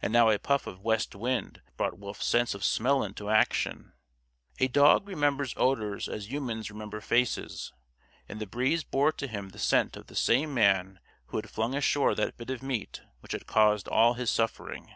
And 0.00 0.10
now 0.10 0.30
a 0.30 0.38
puff 0.38 0.66
of 0.66 0.80
west 0.80 1.14
wind 1.14 1.60
brought 1.76 1.98
Wolf's 1.98 2.24
sense 2.24 2.54
of 2.54 2.64
smell 2.64 3.04
into 3.04 3.28
action. 3.28 3.92
A 4.58 4.68
dog 4.68 5.06
remembers 5.06 5.52
odors 5.58 6.08
as 6.08 6.30
humans 6.32 6.70
remember 6.70 7.02
faces. 7.02 7.70
And 8.26 8.40
the 8.40 8.46
breeze 8.46 8.84
bore 8.84 9.12
to 9.12 9.26
him 9.28 9.50
the 9.50 9.58
scent 9.58 9.98
of 9.98 10.06
the 10.06 10.16
same 10.16 10.54
man 10.54 10.98
who 11.26 11.36
had 11.36 11.50
flung 11.50 11.74
ashore 11.74 12.14
that 12.14 12.38
bit 12.38 12.48
of 12.48 12.62
meat 12.62 13.02
which 13.20 13.32
had 13.32 13.46
caused 13.46 13.86
all 13.86 14.14
his 14.14 14.30
suffering. 14.30 14.94